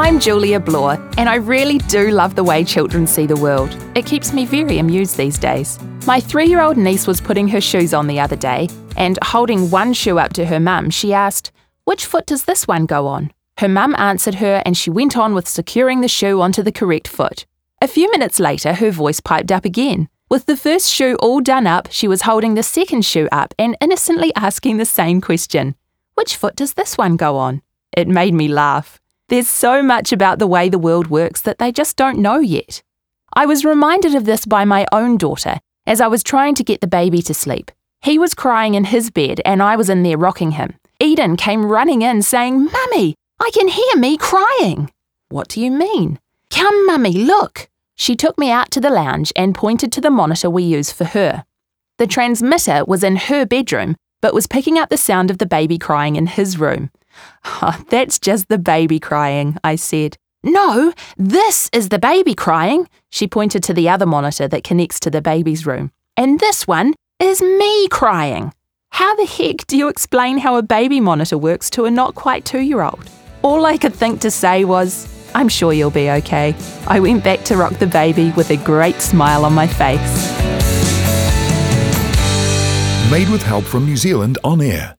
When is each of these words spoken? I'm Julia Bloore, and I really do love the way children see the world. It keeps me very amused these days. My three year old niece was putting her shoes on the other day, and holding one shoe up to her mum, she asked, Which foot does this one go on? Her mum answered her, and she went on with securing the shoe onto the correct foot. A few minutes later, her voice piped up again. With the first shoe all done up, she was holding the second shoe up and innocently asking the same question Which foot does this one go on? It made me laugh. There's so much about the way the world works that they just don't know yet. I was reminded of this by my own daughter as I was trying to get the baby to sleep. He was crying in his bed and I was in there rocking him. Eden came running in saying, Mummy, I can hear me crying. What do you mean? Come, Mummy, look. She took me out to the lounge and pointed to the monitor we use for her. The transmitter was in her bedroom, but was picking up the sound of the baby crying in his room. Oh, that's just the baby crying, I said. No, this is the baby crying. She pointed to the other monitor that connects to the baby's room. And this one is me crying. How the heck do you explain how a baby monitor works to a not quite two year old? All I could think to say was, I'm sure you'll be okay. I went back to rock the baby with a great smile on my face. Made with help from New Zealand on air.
I'm 0.00 0.20
Julia 0.20 0.60
Bloore, 0.60 0.96
and 1.18 1.28
I 1.28 1.34
really 1.34 1.78
do 1.78 2.10
love 2.10 2.36
the 2.36 2.44
way 2.44 2.62
children 2.62 3.04
see 3.04 3.26
the 3.26 3.34
world. 3.34 3.76
It 3.96 4.06
keeps 4.06 4.32
me 4.32 4.46
very 4.46 4.78
amused 4.78 5.16
these 5.16 5.36
days. 5.38 5.76
My 6.06 6.20
three 6.20 6.46
year 6.46 6.60
old 6.60 6.76
niece 6.76 7.08
was 7.08 7.20
putting 7.20 7.48
her 7.48 7.60
shoes 7.60 7.92
on 7.92 8.06
the 8.06 8.20
other 8.20 8.36
day, 8.36 8.68
and 8.96 9.18
holding 9.22 9.72
one 9.72 9.92
shoe 9.92 10.20
up 10.20 10.32
to 10.34 10.46
her 10.46 10.60
mum, 10.60 10.90
she 10.90 11.12
asked, 11.12 11.50
Which 11.82 12.06
foot 12.06 12.26
does 12.26 12.44
this 12.44 12.68
one 12.68 12.86
go 12.86 13.08
on? 13.08 13.32
Her 13.58 13.66
mum 13.66 13.96
answered 13.98 14.36
her, 14.36 14.62
and 14.64 14.76
she 14.76 14.88
went 14.88 15.16
on 15.16 15.34
with 15.34 15.48
securing 15.48 16.00
the 16.00 16.06
shoe 16.06 16.40
onto 16.40 16.62
the 16.62 16.70
correct 16.70 17.08
foot. 17.08 17.44
A 17.82 17.88
few 17.88 18.08
minutes 18.12 18.38
later, 18.38 18.74
her 18.74 18.92
voice 18.92 19.18
piped 19.18 19.50
up 19.50 19.64
again. 19.64 20.08
With 20.30 20.46
the 20.46 20.56
first 20.56 20.88
shoe 20.92 21.16
all 21.16 21.40
done 21.40 21.66
up, 21.66 21.88
she 21.90 22.06
was 22.06 22.22
holding 22.22 22.54
the 22.54 22.62
second 22.62 23.04
shoe 23.04 23.28
up 23.32 23.52
and 23.58 23.76
innocently 23.80 24.32
asking 24.36 24.76
the 24.76 24.86
same 24.86 25.20
question 25.20 25.74
Which 26.14 26.36
foot 26.36 26.54
does 26.54 26.74
this 26.74 26.96
one 26.96 27.16
go 27.16 27.36
on? 27.36 27.62
It 27.92 28.06
made 28.06 28.32
me 28.32 28.46
laugh. 28.46 29.00
There's 29.28 29.48
so 29.48 29.82
much 29.82 30.10
about 30.10 30.38
the 30.38 30.46
way 30.46 30.70
the 30.70 30.78
world 30.78 31.08
works 31.08 31.42
that 31.42 31.58
they 31.58 31.70
just 31.70 31.96
don't 31.98 32.18
know 32.18 32.38
yet. 32.38 32.82
I 33.34 33.44
was 33.44 33.62
reminded 33.62 34.14
of 34.14 34.24
this 34.24 34.46
by 34.46 34.64
my 34.64 34.86
own 34.90 35.18
daughter 35.18 35.58
as 35.86 36.00
I 36.00 36.06
was 36.06 36.22
trying 36.22 36.54
to 36.54 36.64
get 36.64 36.80
the 36.80 36.86
baby 36.86 37.20
to 37.22 37.34
sleep. 37.34 37.70
He 38.00 38.18
was 38.18 38.32
crying 38.34 38.72
in 38.72 38.84
his 38.84 39.10
bed 39.10 39.42
and 39.44 39.62
I 39.62 39.76
was 39.76 39.90
in 39.90 40.02
there 40.02 40.16
rocking 40.16 40.52
him. 40.52 40.76
Eden 40.98 41.36
came 41.36 41.66
running 41.66 42.00
in 42.00 42.22
saying, 42.22 42.64
Mummy, 42.72 43.16
I 43.38 43.50
can 43.52 43.68
hear 43.68 43.96
me 43.96 44.16
crying. 44.16 44.90
What 45.28 45.48
do 45.48 45.60
you 45.60 45.70
mean? 45.70 46.18
Come, 46.50 46.86
Mummy, 46.86 47.12
look. 47.12 47.68
She 47.96 48.16
took 48.16 48.38
me 48.38 48.50
out 48.50 48.70
to 48.70 48.80
the 48.80 48.88
lounge 48.90 49.30
and 49.36 49.54
pointed 49.54 49.92
to 49.92 50.00
the 50.00 50.10
monitor 50.10 50.48
we 50.48 50.62
use 50.62 50.90
for 50.90 51.04
her. 51.04 51.44
The 51.98 52.06
transmitter 52.06 52.82
was 52.86 53.04
in 53.04 53.16
her 53.16 53.44
bedroom, 53.44 53.96
but 54.22 54.32
was 54.32 54.46
picking 54.46 54.78
up 54.78 54.88
the 54.88 54.96
sound 54.96 55.30
of 55.30 55.36
the 55.36 55.46
baby 55.46 55.76
crying 55.76 56.16
in 56.16 56.28
his 56.28 56.58
room. 56.58 56.90
Oh, 57.44 57.80
that's 57.90 58.18
just 58.18 58.48
the 58.48 58.58
baby 58.58 58.98
crying, 58.98 59.56
I 59.64 59.76
said. 59.76 60.16
No, 60.42 60.92
this 61.16 61.68
is 61.72 61.88
the 61.88 61.98
baby 61.98 62.34
crying. 62.34 62.88
She 63.10 63.26
pointed 63.26 63.62
to 63.64 63.74
the 63.74 63.88
other 63.88 64.06
monitor 64.06 64.46
that 64.48 64.64
connects 64.64 65.00
to 65.00 65.10
the 65.10 65.20
baby's 65.20 65.66
room. 65.66 65.90
And 66.16 66.38
this 66.38 66.66
one 66.66 66.94
is 67.18 67.42
me 67.42 67.88
crying. 67.88 68.52
How 68.90 69.14
the 69.16 69.26
heck 69.26 69.66
do 69.66 69.76
you 69.76 69.88
explain 69.88 70.38
how 70.38 70.56
a 70.56 70.62
baby 70.62 71.00
monitor 71.00 71.36
works 71.36 71.70
to 71.70 71.84
a 71.84 71.90
not 71.90 72.14
quite 72.14 72.44
two 72.44 72.60
year 72.60 72.82
old? 72.82 73.10
All 73.42 73.66
I 73.66 73.76
could 73.76 73.94
think 73.94 74.20
to 74.20 74.30
say 74.30 74.64
was, 74.64 75.06
I'm 75.34 75.48
sure 75.48 75.72
you'll 75.72 75.90
be 75.90 76.10
okay. 76.10 76.54
I 76.86 77.00
went 77.00 77.22
back 77.22 77.44
to 77.44 77.56
rock 77.56 77.74
the 77.74 77.86
baby 77.86 78.32
with 78.36 78.50
a 78.50 78.56
great 78.56 79.00
smile 79.00 79.44
on 79.44 79.52
my 79.52 79.66
face. 79.66 80.38
Made 83.10 83.28
with 83.28 83.42
help 83.42 83.64
from 83.64 83.86
New 83.86 83.96
Zealand 83.96 84.38
on 84.44 84.60
air. 84.60 84.94